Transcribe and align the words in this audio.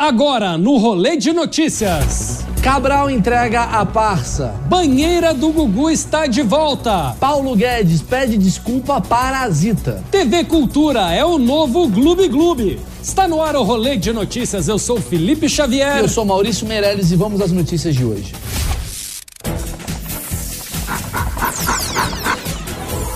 Agora 0.00 0.56
no 0.56 0.78
Rolê 0.78 1.14
de 1.14 1.30
Notícias. 1.30 2.42
Cabral 2.62 3.10
entrega 3.10 3.64
a 3.64 3.84
parça. 3.84 4.54
Banheira 4.66 5.34
do 5.34 5.52
Gugu 5.52 5.90
está 5.90 6.26
de 6.26 6.40
volta. 6.40 7.14
Paulo 7.20 7.54
Guedes 7.54 8.00
pede 8.00 8.38
desculpa 8.38 8.98
parasita. 8.98 10.02
TV 10.10 10.44
Cultura 10.44 11.12
é 11.12 11.22
o 11.22 11.38
novo 11.38 11.86
Gloob 11.86 12.26
Gloob. 12.28 12.80
Está 13.02 13.28
no 13.28 13.42
ar 13.42 13.54
o 13.54 13.62
Rolê 13.62 13.98
de 13.98 14.10
Notícias. 14.10 14.68
Eu 14.68 14.78
sou 14.78 14.98
Felipe 14.98 15.50
Xavier. 15.50 15.98
Eu 15.98 16.08
sou 16.08 16.24
Maurício 16.24 16.66
Meirelles 16.66 17.10
e 17.10 17.16
vamos 17.16 17.38
às 17.42 17.52
notícias 17.52 17.94
de 17.94 18.02
hoje. 18.02 18.32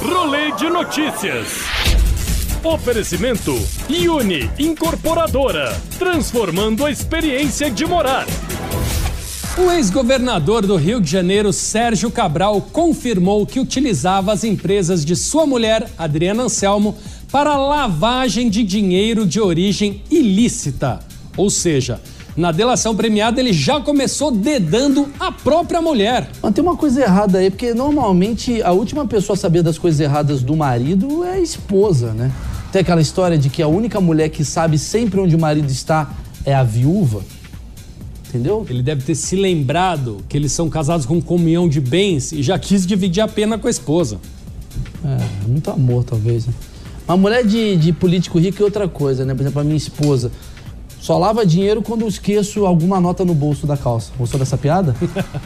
Rolê 0.03 0.53
de 0.53 0.69
Notícias. 0.69 1.74
Oferecimento 2.65 3.55
Uni 3.91 4.51
Incorporadora, 4.59 5.79
transformando 5.99 6.87
a 6.87 6.91
experiência 6.91 7.71
de 7.71 7.85
morar. 7.85 8.27
O 9.59 9.71
ex-governador 9.71 10.67
do 10.67 10.75
Rio 10.75 10.99
de 10.99 11.11
Janeiro, 11.11 11.53
Sérgio 11.53 12.11
Cabral, 12.11 12.63
confirmou 12.73 13.45
que 13.45 13.61
utilizava 13.61 14.33
as 14.33 14.45
empresas 14.45 15.05
de 15.05 15.15
sua 15.15 15.45
mulher, 15.45 15.91
Adriana 15.99 16.45
Anselmo, 16.45 16.97
para 17.31 17.55
lavagem 17.55 18.49
de 18.49 18.63
dinheiro 18.63 19.27
de 19.27 19.39
origem 19.43 20.03
ilícita. 20.11 21.01
Ou 21.37 21.51
seja, 21.51 22.01
na 22.35 22.51
delação 22.51 22.97
premiada 22.97 23.39
ele 23.41 23.53
já 23.53 23.79
começou 23.79 24.31
dedando 24.31 25.13
a 25.21 25.31
própria 25.31 25.83
mulher. 25.83 26.31
Mas 26.41 26.55
tem 26.55 26.65
uma 26.65 26.79
coisa 26.79 27.03
errada 27.03 27.41
aí, 27.41 27.51
porque 27.51 27.75
normalmente 27.75 28.63
a 28.63 28.73
última 28.73 29.07
pessoa 29.07 29.35
a 29.35 29.39
saber 29.39 29.63
das 29.63 29.77
coisas 29.77 30.01
erradas 30.01 30.43
do 30.43 30.57
marido 30.57 31.23
é 31.25 31.33
a 31.33 31.41
esposa, 31.41 32.15
né? 32.15 32.33
Tem 32.75 32.81
aquela 32.81 33.01
história 33.01 33.39
de 33.39 33.49
que 33.49 33.63
a 33.63 33.69
única 33.69 34.01
mulher 34.01 34.31
que 34.31 34.45
sabe 34.45 34.79
sempre 34.79 35.21
onde 35.21 35.37
o 35.37 35.39
marido 35.39 35.71
está 35.71 36.11
é 36.45 36.53
a 36.53 36.65
viúva. 36.65 37.23
Entendeu? 38.27 38.67
Ele 38.69 38.83
deve 38.83 39.05
ter 39.05 39.15
se 39.15 39.37
lembrado 39.37 40.25
que 40.29 40.37
eles 40.37 40.51
são 40.51 40.69
casados 40.69 41.07
com 41.07 41.23
comunhão 41.23 41.69
de 41.69 41.81
bens 41.81 42.33
e 42.33 42.43
já 42.43 42.59
quis 42.59 42.85
dividir 42.85 43.21
a 43.21 43.29
pena 43.29 43.57
com 43.57 43.69
a 43.69 43.71
esposa. 43.71 44.19
É, 45.05 45.47
muito 45.47 45.71
amor, 45.71 46.03
talvez. 46.03 46.49
Né? 46.49 46.53
Uma 47.07 47.17
mulher 47.17 47.47
de, 47.47 47.77
de 47.77 47.93
político 47.93 48.41
rico 48.41 48.61
é 48.61 48.65
outra 48.65 48.89
coisa, 48.89 49.25
né? 49.25 49.37
Por 49.37 49.43
exemplo, 49.43 49.61
a 49.61 49.65
minha 49.65 49.77
esposa 49.77 50.33
só 51.01 51.17
lava 51.17 51.47
dinheiro 51.47 51.81
quando 51.81 52.03
eu 52.03 52.09
esqueço 52.09 52.67
alguma 52.67 53.01
nota 53.01 53.25
no 53.25 53.37
bolso 53.37 53.69
da 53.69 53.77
calça. 53.77 54.11
Gostou 54.19 54.41
dessa 54.41 54.59
piada? 54.59 54.97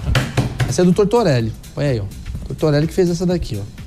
essa 0.67 0.81
é 0.81 0.85
do 0.87 0.95
Tortorelli. 0.95 1.53
Olha 1.77 1.91
aí, 1.91 2.01
ó. 2.01 2.05
Tortorelli 2.47 2.87
que 2.87 2.95
fez 2.95 3.11
essa 3.11 3.27
daqui, 3.27 3.61
ó. 3.61 3.78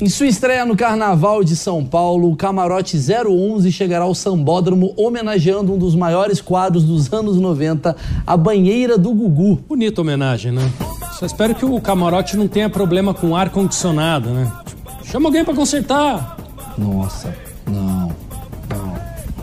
Em 0.00 0.08
sua 0.08 0.26
estreia 0.26 0.64
no 0.64 0.76
Carnaval 0.76 1.44
de 1.44 1.54
São 1.54 1.84
Paulo, 1.84 2.30
o 2.30 2.36
Camarote 2.36 2.96
011 2.96 3.70
chegará 3.70 4.04
ao 4.04 4.14
Sambódromo 4.14 4.94
homenageando 4.96 5.72
um 5.72 5.78
dos 5.78 5.94
maiores 5.94 6.40
quadros 6.40 6.84
dos 6.84 7.12
anos 7.12 7.36
90, 7.36 7.94
a 8.26 8.36
Banheira 8.36 8.96
do 8.96 9.12
Gugu. 9.12 9.56
Bonita 9.68 10.00
homenagem, 10.00 10.52
né? 10.52 10.70
Só 11.18 11.26
espero 11.26 11.54
que 11.54 11.64
o 11.64 11.80
camarote 11.80 12.36
não 12.36 12.46
tenha 12.46 12.68
problema 12.68 13.12
com 13.12 13.36
ar-condicionado, 13.36 14.30
né? 14.30 14.50
Chama 15.04 15.28
alguém 15.28 15.44
para 15.44 15.54
consertar. 15.54 16.36
Nossa, 16.76 17.34
não. 17.66 18.10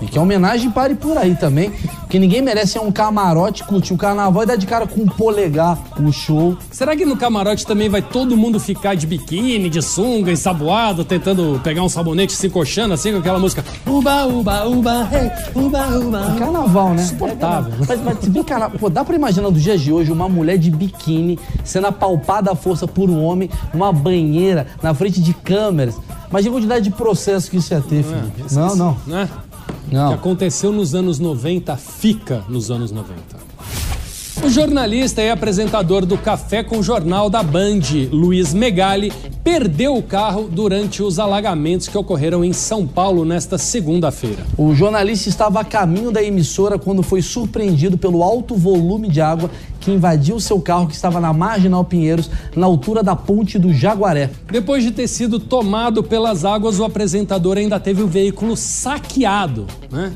E 0.02 0.06
que 0.06 0.18
a 0.18 0.22
homenagem 0.22 0.70
pare 0.70 0.96
por 0.96 1.18
aí 1.18 1.36
também. 1.36 1.72
Que 2.14 2.20
ninguém 2.20 2.44
merece 2.44 2.78
é 2.78 2.82
um 2.82 2.92
camarote 2.92 3.64
curtir 3.64 3.92
o 3.92 3.98
carnaval 3.98 4.44
e 4.44 4.46
dar 4.46 4.56
de 4.56 4.68
cara 4.68 4.86
com 4.86 5.02
um 5.02 5.08
polegar 5.08 5.80
o 6.00 6.12
show. 6.12 6.56
Será 6.70 6.96
que 6.96 7.08
no 7.08 7.18
camarote 7.18 7.66
também 7.66 7.90
vai 7.90 8.04
todo 8.04 8.38
mundo 8.38 8.60
ficar 8.60 8.94
de 8.94 9.08
biquíni, 9.08 9.68
de 9.68 9.82
sunga, 9.82 10.32
ensaboado, 10.32 11.04
tentando 11.04 11.60
pegar 11.64 11.82
um 11.82 11.90
sabonete 11.90 12.34
se 12.34 12.46
encoxando 12.46 12.94
assim 12.94 13.14
com 13.14 13.18
aquela 13.18 13.40
música 13.40 13.66
Uba, 13.88 14.28
uba, 14.28 14.64
uba, 14.68 15.10
hey, 15.12 15.32
uba, 15.56 15.88
uba. 15.98 16.36
É 16.36 16.38
carnaval, 16.38 16.94
né? 16.94 17.02
Insuportável. 17.02 17.74
É, 17.74 17.86
mas, 17.88 18.02
mas 18.04 18.20
se 18.20 18.30
bem 18.30 18.44
carnaval, 18.44 18.78
pô, 18.78 18.92
dá 18.92 19.04
pra 19.04 19.16
imaginar 19.16 19.50
dos 19.50 19.64
dias 19.64 19.82
de 19.82 19.92
hoje 19.92 20.12
uma 20.12 20.30
mulher 20.30 20.60
de 20.60 20.70
biquíni 20.70 21.40
sendo 21.64 21.88
apalpada 21.88 22.52
à 22.52 22.56
força 22.56 22.88
por 22.88 23.10
um 23.10 23.24
homem 23.24 23.50
numa 23.74 23.92
banheira, 23.92 24.68
na 24.84 24.94
frente 24.94 25.20
de 25.20 25.34
câmeras. 25.34 25.96
Imagina 26.30 26.52
a 26.52 26.58
quantidade 26.60 26.84
de 26.84 26.92
processo 26.92 27.50
que 27.50 27.58
isso 27.58 27.74
ia 27.74 27.82
ter, 27.82 28.04
filho. 28.04 28.32
É, 28.52 28.54
não, 28.54 28.76
não. 28.76 28.98
Né? 29.08 29.28
Não. 29.92 30.08
O 30.08 30.10
que 30.10 30.14
aconteceu 30.16 30.72
nos 30.72 30.96
anos 30.96 31.20
90 31.20 31.76
fica 31.78 32.44
nos 32.50 32.72
anos 32.72 32.92
90. 32.92 33.53
O 34.44 34.50
jornalista 34.50 35.22
e 35.22 35.30
apresentador 35.30 36.06
do 36.06 36.18
Café 36.18 36.62
com 36.62 36.84
Jornal 36.84 37.30
da 37.30 37.42
Band, 37.42 37.80
Luiz 38.12 38.54
Megali, 38.54 39.10
perdeu 39.42 39.96
o 39.96 40.04
carro 40.04 40.50
durante 40.52 41.02
os 41.02 41.18
alagamentos 41.18 41.88
que 41.88 41.98
ocorreram 41.98 42.44
em 42.44 42.52
São 42.52 42.86
Paulo 42.86 43.24
nesta 43.24 43.58
segunda-feira. 43.58 44.46
O 44.58 44.76
jornalista 44.76 45.30
estava 45.30 45.62
a 45.62 45.64
caminho 45.64 46.12
da 46.12 46.22
emissora 46.22 46.78
quando 46.78 47.02
foi 47.02 47.22
surpreendido 47.22 47.98
pelo 47.98 48.22
alto 48.22 48.54
volume 48.54 49.08
de 49.08 49.22
água 49.22 49.50
que 49.80 49.92
invadiu 49.92 50.38
seu 50.42 50.60
carro 50.60 50.88
que 50.88 50.94
estava 50.94 51.22
na 51.22 51.32
Marginal 51.32 51.86
Pinheiros, 51.86 52.30
na 52.54 52.66
altura 52.66 53.02
da 53.02 53.16
ponte 53.16 53.58
do 53.58 53.74
Jaguaré. 53.74 54.30
Depois 54.52 54.84
de 54.84 54.92
ter 54.92 55.08
sido 55.08 55.40
tomado 55.40 56.04
pelas 56.04 56.44
águas, 56.44 56.80
o 56.80 56.84
apresentador 56.84 57.58
ainda 57.58 57.80
teve 57.80 58.04
o 58.04 58.08
veículo 58.08 58.58
saqueado, 58.58 59.68
né? 59.90 60.12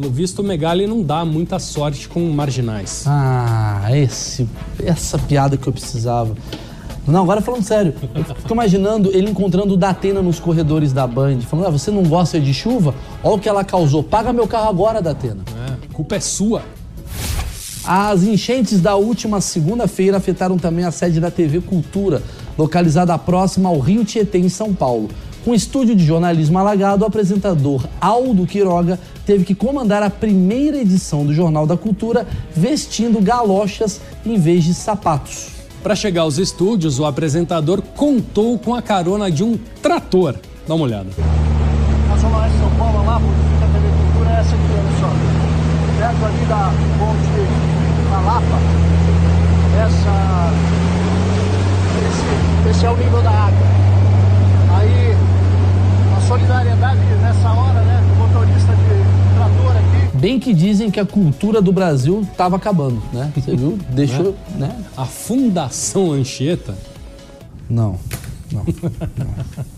Pelo 0.00 0.10
visto, 0.10 0.38
o 0.38 0.42
Megali 0.42 0.86
não 0.86 1.02
dá 1.02 1.26
muita 1.26 1.58
sorte 1.58 2.08
com 2.08 2.20
marginais. 2.30 3.04
Ah, 3.06 3.86
esse, 3.92 4.48
essa 4.82 5.18
piada 5.18 5.58
que 5.58 5.68
eu 5.68 5.72
precisava. 5.74 6.34
Não, 7.06 7.22
agora 7.22 7.42
falando 7.42 7.62
sério, 7.64 7.92
eu 8.14 8.24
fico 8.24 8.54
imaginando 8.54 9.10
ele 9.12 9.30
encontrando 9.30 9.74
o 9.74 9.76
Datena 9.76 10.22
nos 10.22 10.40
corredores 10.40 10.94
da 10.94 11.06
Band, 11.06 11.40
falando: 11.42 11.66
ah, 11.66 11.70
você 11.70 11.90
não 11.90 12.02
gosta 12.04 12.40
de 12.40 12.54
chuva? 12.54 12.94
Olha 13.22 13.34
o 13.34 13.38
que 13.38 13.46
ela 13.46 13.62
causou, 13.62 14.02
paga 14.02 14.32
meu 14.32 14.48
carro 14.48 14.70
agora, 14.70 15.02
Datena. 15.02 15.44
É, 15.68 15.92
culpa 15.92 16.16
é 16.16 16.20
sua. 16.20 16.62
As 17.84 18.22
enchentes 18.22 18.80
da 18.80 18.96
última 18.96 19.38
segunda-feira 19.42 20.16
afetaram 20.16 20.56
também 20.56 20.86
a 20.86 20.90
sede 20.90 21.20
da 21.20 21.30
TV 21.30 21.60
Cultura, 21.60 22.22
localizada 22.56 23.18
próxima 23.18 23.68
ao 23.68 23.78
Rio 23.78 24.02
Tietê, 24.02 24.38
em 24.38 24.48
São 24.48 24.72
Paulo. 24.72 25.10
Com 25.44 25.54
estúdio 25.54 25.96
de 25.96 26.04
jornalismo 26.04 26.58
alagado, 26.58 27.02
o 27.02 27.06
apresentador 27.06 27.86
Aldo 28.00 28.46
Quiroga 28.46 28.98
teve 29.24 29.44
que 29.44 29.54
comandar 29.54 30.02
a 30.02 30.10
primeira 30.10 30.76
edição 30.76 31.24
do 31.24 31.32
Jornal 31.32 31.66
da 31.66 31.76
Cultura 31.76 32.26
vestindo 32.54 33.20
galochas 33.20 34.00
em 34.24 34.38
vez 34.38 34.64
de 34.64 34.74
sapatos. 34.74 35.48
Para 35.82 35.96
chegar 35.96 36.22
aos 36.22 36.36
estúdios, 36.36 36.98
o 36.98 37.06
apresentador 37.06 37.80
contou 37.96 38.58
com 38.58 38.74
a 38.74 38.82
carona 38.82 39.30
de 39.30 39.42
um 39.42 39.58
trator. 39.80 40.34
Dá 40.68 40.74
uma 40.74 40.84
olhada. 40.84 41.08
De 41.08 42.20
São 42.20 42.70
Paulo, 42.78 43.04
lá, 43.06 43.16
a 43.16 43.20
TV 43.72 43.88
Cultura 44.12 44.30
é 44.30 44.40
essa 44.40 44.54
aqui, 44.54 44.72
olha 44.76 44.92
só. 45.00 45.10
Perto 45.98 46.24
ali 46.26 46.44
da 46.46 46.72
ponte 46.98 47.70
da 48.10 48.20
Lapa, 48.20 48.58
essa, 49.84 50.52
esse, 52.08 52.70
esse 52.70 52.86
é 52.86 52.90
o 52.90 52.96
nível 52.96 53.22
da 53.22 53.30
água. 53.30 53.66
Aí, 54.76 55.16
solidariedade 56.30 57.00
nessa 57.20 57.52
hora, 57.52 57.82
né, 57.82 58.00
do 58.08 58.14
motorista 58.14 58.72
de 58.72 59.34
trator 59.34 59.76
aqui. 59.76 60.16
Bem 60.16 60.38
que 60.38 60.54
dizem 60.54 60.88
que 60.88 61.00
a 61.00 61.04
cultura 61.04 61.60
do 61.60 61.72
Brasil 61.72 62.20
estava 62.20 62.54
acabando, 62.54 63.02
né? 63.12 63.32
Você 63.34 63.56
viu? 63.56 63.76
Deixou, 63.88 64.36
né? 64.56 64.76
A 64.96 65.04
Fundação 65.06 66.12
Anchieta. 66.12 66.76
Não, 67.68 67.96
não, 68.52 68.64
não. 69.16 69.26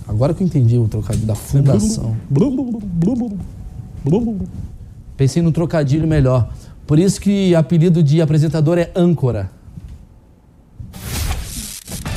Agora 0.06 0.34
que 0.34 0.42
eu 0.42 0.46
entendi 0.46 0.76
o 0.76 0.86
trocadilho 0.88 1.26
da 1.26 1.34
fundação. 1.34 2.14
Pensei 5.16 5.40
no 5.40 5.52
trocadilho 5.52 6.06
melhor. 6.06 6.50
Por 6.86 6.98
isso 6.98 7.18
que 7.18 7.54
apelido 7.54 8.02
de 8.02 8.20
apresentador 8.20 8.76
é 8.76 8.90
âncora. 8.94 9.50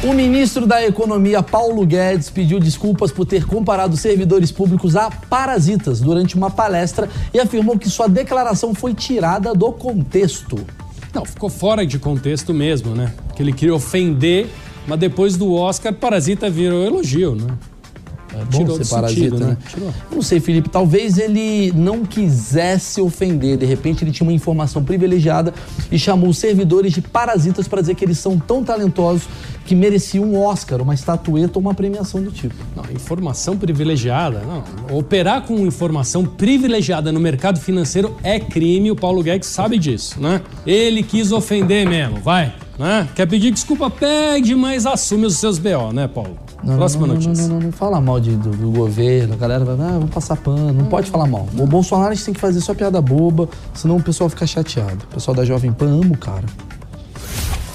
O 0.06 0.14
ministro 0.14 0.68
da 0.68 0.86
Economia, 0.86 1.42
Paulo 1.42 1.84
Guedes, 1.84 2.30
pediu 2.30 2.60
desculpas 2.60 3.12
por 3.12 3.26
ter 3.26 3.44
comparado 3.44 3.98
servidores 3.98 4.52
públicos 4.52 4.96
a 4.96 5.10
parasitas 5.10 6.00
durante 6.00 6.36
uma 6.36 6.52
palestra 6.52 7.10
e 7.34 7.40
afirmou 7.40 7.76
que 7.76 7.90
sua 7.90 8.08
declaração 8.08 8.76
foi 8.76 8.94
tirada 8.94 9.52
do 9.56 9.72
contexto. 9.72 10.64
Não, 11.12 11.26
ficou 11.26 11.50
fora 11.50 11.84
de 11.84 11.98
contexto 11.98 12.54
mesmo, 12.54 12.94
né? 12.94 13.16
Que 13.36 13.42
ele 13.42 13.52
queria 13.52 13.74
ofender, 13.74 14.48
mas 14.86 15.00
depois 15.00 15.38
do 15.38 15.52
Oscar, 15.56 15.92
parasita 15.92 16.52
virou 16.52 16.86
elogio, 16.86 17.34
né? 17.34 17.58
É 18.40 18.46
bom 18.46 18.60
Tirou 18.60 18.84
ser 18.84 18.94
parasita, 18.94 19.22
sentido, 19.22 19.40
né? 19.40 19.48
né? 19.48 19.58
Tirou. 19.70 19.94
Não 20.12 20.22
sei, 20.22 20.40
Felipe, 20.40 20.70
talvez 20.70 21.18
ele 21.18 21.72
não 21.74 22.06
quisesse 22.06 23.00
ofender. 23.00 23.58
De 23.58 23.66
repente 23.66 24.04
ele 24.04 24.12
tinha 24.12 24.28
uma 24.28 24.34
informação 24.34 24.84
privilegiada 24.84 25.54
e 25.92 25.98
chamou 25.98 26.30
os 26.30 26.38
servidores 26.38 26.94
de 26.94 27.02
parasitas 27.02 27.68
para 27.68 27.82
dizer 27.82 27.96
que 27.96 28.04
eles 28.04 28.18
são 28.18 28.38
tão 28.38 28.64
talentosos 28.64 29.28
que 29.66 29.74
mereciam 29.74 30.26
um 30.26 30.40
Oscar, 30.40 30.82
uma 30.82 30.94
estatueta 30.94 31.58
ou 31.58 31.62
uma 31.62 31.74
premiação 31.74 32.22
do 32.22 32.32
tipo. 32.32 32.56
Não, 32.76 32.84
informação 32.94 33.58
privilegiada, 33.58 34.42
não. 34.42 34.98
Operar 34.98 35.42
com 35.44 35.58
informação 35.66 36.24
privilegiada 36.24 37.12
no 37.12 37.20
mercado 37.20 37.60
financeiro 37.60 38.16
é 38.22 38.40
crime, 38.40 38.92
o 38.92 38.96
Paulo 38.96 39.24
Guedes 39.24 39.50
sabe 39.50 39.80
disso, 39.80 40.22
né? 40.22 40.42
Ele 40.66 41.02
quis 41.02 41.32
ofender 41.32 41.88
mesmo, 41.88 42.18
vai, 42.18 42.54
né? 42.78 43.08
Quer 43.16 43.26
pedir 43.26 43.52
desculpa, 43.52 43.90
pede, 43.90 44.54
mas 44.56 44.86
assume 44.86 45.26
os 45.26 45.38
seus 45.38 45.58
BO, 45.58 45.92
né, 45.92 46.08
Paulo? 46.08 46.45
Não, 46.66 46.76
Próxima 46.78 47.06
não, 47.08 47.14
não, 47.16 47.22
notícia. 47.22 47.48
Não, 47.48 47.60
não, 47.60 47.72
fala 47.72 48.02
mal 48.02 48.20
de- 48.20 48.36
do, 48.36 48.50
do 48.50 48.72
governo, 48.72 49.34
a 49.36 49.38
galera 49.38 49.64
vai, 49.64 49.76
ah, 49.76 49.92
vamos 49.94 50.10
passar 50.10 50.36
pano. 50.36 50.74
Não 50.74 50.86
pode 50.86 51.10
falar 51.12 51.28
mal. 51.28 51.48
O 51.58 51.68
Bolsonaro 51.68 52.12
a 52.12 52.16
gente 52.16 52.26
tem 52.26 52.34
que 52.34 52.40
fazer 52.40 52.60
só 52.62 52.74
piada 52.74 53.00
boba, 53.02 53.48
senão 53.74 53.98
o 53.98 54.02
pessoal 54.04 54.30
fica 54.30 54.48
chateado. 54.48 55.06
O 55.10 55.14
pessoal 55.14 55.36
da 55.36 55.46
Jovem 55.46 55.72
Pan 55.72 55.88
ama 56.02 56.14
o 56.14 56.18
cara. 56.18 56.46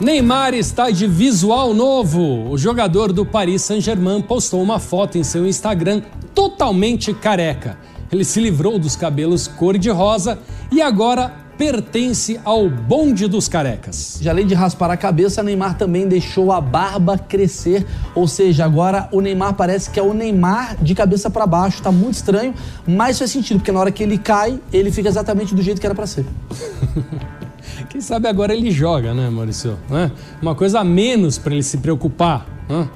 Neymar 0.01 0.55
está 0.55 0.91
de 0.91 1.07
visual 1.07 1.75
novo. 1.75 2.49
O 2.51 2.57
jogador 2.57 3.13
do 3.13 3.25
Paris 3.27 3.63
Saint-Germain 3.63 4.23
postou 4.23 4.63
uma 4.63 4.79
foto 4.79 5.19
em 5.19 5.23
seu 5.23 5.47
Instagram 5.47 6.03
totalmente 6.35 7.13
careca. 7.13 7.77
Ele 8.11 8.25
se 8.25 8.41
livrou 8.41 8.79
dos 8.79 8.97
cabelos 8.97 9.47
cor-de-rosa 9.47 10.39
e 10.73 10.81
agora 10.81 11.33
pertence 11.61 12.41
ao 12.43 12.71
bonde 12.71 13.29
dos 13.29 13.47
carecas. 13.47 14.19
Já 14.19 14.31
além 14.31 14.47
de 14.47 14.55
raspar 14.55 14.91
a 14.91 14.97
cabeça, 14.97 15.43
Neymar 15.43 15.77
também 15.77 16.09
deixou 16.09 16.53
a 16.53 16.59
barba 16.59 17.19
crescer. 17.19 17.87
Ou 18.15 18.27
seja, 18.27 18.65
agora 18.65 19.11
o 19.13 19.21
Neymar 19.21 19.53
parece 19.53 19.91
que 19.91 20.01
é 20.01 20.03
o 20.03 20.15
Neymar 20.15 20.83
de 20.83 20.95
cabeça 20.95 21.29
para 21.29 21.47
baixo. 21.47 21.83
Tá 21.83 21.93
muito 21.93 22.15
estranho, 22.15 22.55
mas 22.87 23.19
faz 23.19 23.31
sentido, 23.31 23.59
porque 23.59 23.71
na 23.71 23.79
hora 23.79 23.93
que 23.93 24.03
ele 24.03 24.17
cai, 24.17 24.59
ele 24.73 24.91
fica 24.91 25.11
exatamente 25.11 25.55
do 25.55 25.61
jeito 25.61 25.79
que 25.79 25.87
era 25.87 25.95
para 25.95 26.07
ser. 26.07 26.25
Quem 27.91 28.01
sabe 28.01 28.27
agora 28.27 28.55
ele 28.55 28.71
joga, 28.71 29.13
né, 29.13 29.29
Maurício? 29.29 29.77
Uma 30.41 30.55
coisa 30.55 30.81
a 30.81 30.85
menos 30.85 31.37
para 31.37 31.53
ele 31.53 31.63
se 31.63 31.77
preocupar. 31.77 32.47
Né? 32.71 32.89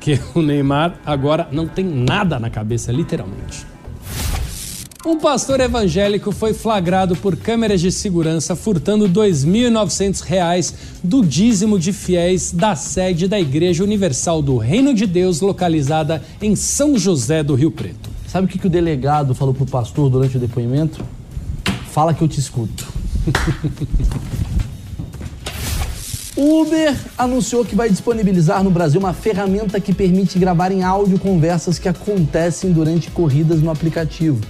Que 0.00 0.20
o 0.34 0.42
Neymar 0.42 0.96
agora 1.06 1.46
não 1.52 1.68
tem 1.68 1.84
nada 1.84 2.40
na 2.40 2.50
cabeça, 2.50 2.90
literalmente. 2.90 3.77
Um 5.06 5.16
pastor 5.16 5.60
evangélico 5.60 6.32
foi 6.32 6.52
flagrado 6.52 7.14
por 7.14 7.36
câmeras 7.36 7.80
de 7.80 7.92
segurança 7.92 8.56
furtando 8.56 9.08
2.900 9.08 10.22
reais 10.22 10.74
do 11.04 11.24
dízimo 11.24 11.78
de 11.78 11.92
fiéis 11.92 12.50
da 12.50 12.74
sede 12.74 13.28
da 13.28 13.38
Igreja 13.38 13.84
Universal 13.84 14.42
do 14.42 14.58
Reino 14.58 14.92
de 14.92 15.06
Deus, 15.06 15.40
localizada 15.40 16.20
em 16.42 16.56
São 16.56 16.98
José 16.98 17.44
do 17.44 17.54
Rio 17.54 17.70
Preto. 17.70 18.10
Sabe 18.26 18.46
o 18.46 18.48
que, 18.48 18.58
que 18.58 18.66
o 18.66 18.70
delegado 18.70 19.36
falou 19.36 19.54
pro 19.54 19.64
pastor 19.64 20.10
durante 20.10 20.36
o 20.36 20.40
depoimento? 20.40 21.00
Fala 21.92 22.12
que 22.12 22.22
eu 22.22 22.28
te 22.28 22.40
escuto. 22.40 22.84
Uber 26.36 26.96
anunciou 27.18 27.64
que 27.64 27.74
vai 27.74 27.90
disponibilizar 27.90 28.62
no 28.62 28.70
Brasil 28.70 29.00
uma 29.00 29.12
ferramenta 29.12 29.80
que 29.80 29.92
permite 29.92 30.38
gravar 30.38 30.70
em 30.70 30.84
áudio 30.84 31.18
conversas 31.18 31.80
que 31.80 31.88
acontecem 31.88 32.70
durante 32.70 33.10
corridas 33.10 33.60
no 33.60 33.70
aplicativo. 33.72 34.40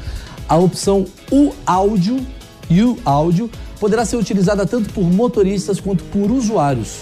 A 0.49 0.57
opção 0.57 1.05
U 1.31 1.53
Áudio, 1.67 2.17
U 2.71 2.97
Áudio, 3.05 3.51
poderá 3.79 4.05
ser 4.05 4.17
utilizada 4.17 4.67
tanto 4.67 4.93
por 4.93 5.05
motoristas 5.05 5.79
quanto 5.79 6.03
por 6.05 6.31
usuários. 6.31 7.01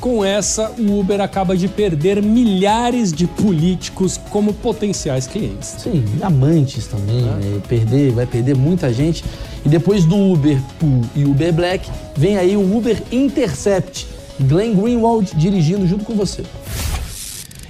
Com 0.00 0.24
essa, 0.24 0.70
o 0.78 0.98
Uber 0.98 1.20
acaba 1.20 1.56
de 1.56 1.68
perder 1.68 2.22
milhares 2.22 3.12
de 3.12 3.26
políticos 3.26 4.20
como 4.30 4.52
potenciais 4.52 5.26
clientes. 5.26 5.76
Sim, 5.78 6.04
amantes 6.22 6.86
também, 6.86 7.22
né? 7.22 7.60
Perder, 7.68 8.12
vai 8.12 8.26
perder 8.26 8.56
muita 8.56 8.92
gente. 8.92 9.24
E 9.64 9.68
depois 9.68 10.04
do 10.04 10.16
Uber 10.16 10.60
Pool 10.78 11.00
e 11.14 11.24
Uber 11.24 11.52
Black, 11.52 11.90
vem 12.16 12.36
aí 12.36 12.56
o 12.56 12.76
Uber 12.76 13.02
Intercept. 13.10 14.06
Glenn 14.40 14.74
Greenwald 14.74 15.34
dirigindo 15.34 15.86
junto 15.86 16.04
com 16.04 16.14
você. 16.14 16.42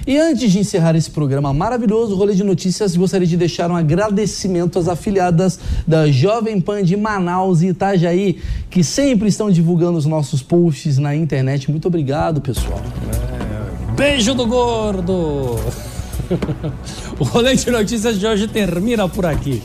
E 0.07 0.17
antes 0.17 0.49
de 0.53 0.59
encerrar 0.59 0.95
esse 0.95 1.11
programa 1.11 1.53
maravilhoso, 1.53 2.15
Rolê 2.15 2.33
de 2.33 2.41
Notícias, 2.41 2.95
gostaria 2.95 3.27
de 3.27 3.35
deixar 3.35 3.69
um 3.69 3.75
agradecimento 3.75 4.79
às 4.79 4.87
afiliadas 4.87 5.59
da 5.85 6.09
Jovem 6.09 6.61
Pan 6.61 6.81
de 6.81 6.95
Manaus 6.95 7.61
e 7.61 7.67
Itajaí, 7.67 8.39
que 8.69 8.85
sempre 8.85 9.27
estão 9.27 9.51
divulgando 9.51 9.97
os 9.97 10.05
nossos 10.05 10.41
posts 10.41 10.97
na 10.97 11.13
internet. 11.13 11.69
Muito 11.69 11.89
obrigado, 11.89 12.39
pessoal. 12.39 12.81
Beijo 13.97 14.33
do 14.33 14.47
gordo! 14.47 15.57
o 17.19 17.23
rolê 17.25 17.55
de 17.55 17.69
notícias 17.69 18.17
de 18.17 18.25
hoje 18.25 18.47
termina 18.47 19.09
por 19.09 19.25
aqui. 19.25 19.61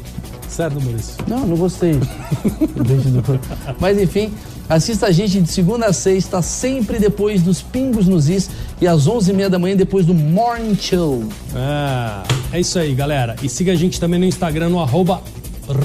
Certo, 0.49 0.81
Maurício? 0.81 1.15
Não, 1.29 1.47
não 1.47 1.56
gostei. 1.56 2.00
Beijo 2.85 3.11
do- 3.11 3.41
Mas 3.79 3.97
enfim, 3.97 4.33
assista 4.69 5.06
a 5.06 5.12
gente 5.12 5.41
de 5.41 5.50
segunda 5.50 5.87
a 5.87 5.93
sexta, 5.93 6.41
sempre 6.43 6.99
depois 6.99 7.43
dos 7.43 7.61
Pingos 7.62 8.06
nos 8.06 8.29
Is 8.29 8.50
e 8.81 8.87
às 8.87 9.06
11h30 9.06 9.49
da 9.49 9.59
manhã 9.59 9.76
depois 9.76 10.06
do 10.06 10.14
Morning 10.14 10.75
Show. 10.76 11.25
Ah, 11.55 12.23
é 12.53 12.61
isso 12.61 12.79
aí, 12.79 12.94
galera. 12.94 13.37
E 13.43 13.49
siga 13.49 13.73
a 13.73 13.76
gente 13.76 13.99
também 14.00 14.19
no 14.19 14.26
Instagram, 14.26 14.70
no 14.70 14.81
arroba 14.81 15.23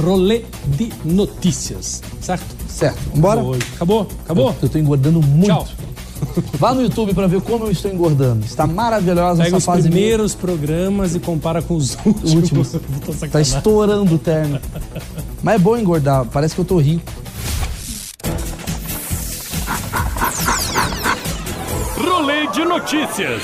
rolê 0.04 0.44
de 0.76 0.92
notícias. 1.06 2.02
Certo? 2.22 2.46
Certo, 2.68 2.98
vambora? 3.14 3.40
Acabou. 3.42 3.56
Acabou? 3.76 4.08
Acabou? 4.26 4.56
Eu 4.62 4.70
tô 4.70 4.78
engordando 4.78 5.22
muito. 5.22 5.48
Tchau. 5.48 5.68
Vá 6.58 6.74
no 6.74 6.82
YouTube 6.82 7.14
pra 7.14 7.28
ver 7.28 7.42
como 7.42 7.66
eu 7.66 7.72
estou 7.72 7.92
engordando. 7.92 8.44
Está 8.44 8.66
maravilhosa 8.66 9.38
Pega 9.44 9.50
essa 9.50 9.58
os 9.58 9.66
fase 9.66 9.82
minha. 9.84 9.92
primeiros 9.92 10.34
programas 10.34 11.14
e 11.14 11.20
compara 11.20 11.62
com 11.62 11.76
os 11.76 11.96
últimos. 12.06 12.34
Últimos. 12.34 12.76
Tá 13.32 13.40
estourando 13.40 14.16
o 14.16 14.18
terno. 14.18 14.60
Mas 15.44 15.56
é 15.56 15.60
bom 15.60 15.78
engordar, 15.78 16.26
parece 16.26 16.56
que 16.56 16.62
eu 16.62 16.66
tô 16.66 16.78
rico. 16.80 17.04
Rolê 21.98 22.46
de 22.48 22.64
notícias. 22.64 23.42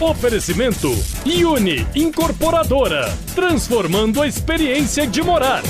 Oferecimento 0.00 0.90
Uni 1.44 1.86
Incorporadora, 1.94 3.16
transformando 3.32 4.20
a 4.20 4.26
experiência 4.26 5.06
de 5.06 5.22
morar. 5.22 5.62